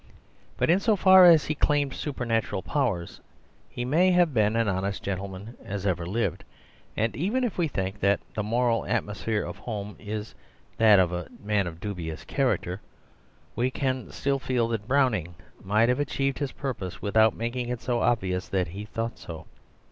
But 0.57 0.71
in 0.71 0.79
so 0.79 0.95
far 0.95 1.25
as 1.25 1.45
he 1.45 1.53
claimed 1.53 1.93
supernatural 1.93 2.63
powers, 2.63 3.21
he 3.69 3.85
may 3.85 4.09
have 4.09 4.33
been 4.33 4.55
as 4.55 4.67
honest 4.67 4.99
a 5.01 5.05
gentleman 5.05 5.55
as 5.63 5.85
ever 5.85 6.07
lived. 6.07 6.43
And 6.97 7.15
even 7.15 7.43
if 7.43 7.59
we 7.59 7.67
think 7.67 7.99
that 7.99 8.19
the 8.33 8.41
moral 8.41 8.83
atmosphere 8.87 9.43
of 9.43 9.57
Home 9.59 9.95
is 9.99 10.33
that 10.77 10.97
of 10.97 11.11
a 11.11 11.27
man 11.43 11.67
of 11.67 11.79
dubious 11.79 12.23
character, 12.23 12.81
we 13.55 13.69
can 13.69 14.09
still 14.11 14.39
feel 14.39 14.67
that 14.69 14.87
Browning 14.87 15.35
might 15.63 15.87
have 15.89 15.99
achieved 15.99 16.39
his 16.39 16.51
purpose 16.51 17.03
without 17.03 17.35
making 17.35 17.69
it 17.69 17.79
so 17.79 18.01
obvious 18.01 18.47
that 18.49 18.69
he 18.69 18.85
thought 18.85 19.19
so. 19.19 19.45